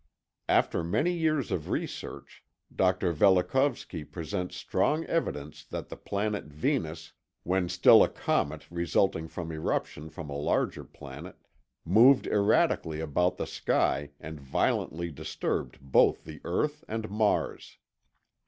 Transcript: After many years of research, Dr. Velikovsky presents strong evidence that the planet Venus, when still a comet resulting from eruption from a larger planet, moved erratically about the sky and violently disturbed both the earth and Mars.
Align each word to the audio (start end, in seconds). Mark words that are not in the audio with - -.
After 0.49 0.83
many 0.83 1.11
years 1.13 1.51
of 1.51 1.69
research, 1.69 2.43
Dr. 2.75 3.13
Velikovsky 3.13 4.03
presents 4.03 4.55
strong 4.55 5.03
evidence 5.05 5.63
that 5.63 5.89
the 5.89 5.95
planet 5.95 6.45
Venus, 6.45 7.13
when 7.43 7.69
still 7.69 8.01
a 8.01 8.09
comet 8.09 8.65
resulting 8.71 9.27
from 9.27 9.51
eruption 9.53 10.09
from 10.09 10.27
a 10.31 10.39
larger 10.39 10.83
planet, 10.85 11.35
moved 11.85 12.25
erratically 12.25 12.99
about 12.99 13.37
the 13.37 13.45
sky 13.45 14.09
and 14.19 14.39
violently 14.41 15.11
disturbed 15.11 15.79
both 15.79 16.23
the 16.23 16.41
earth 16.43 16.83
and 16.87 17.07
Mars. 17.11 17.77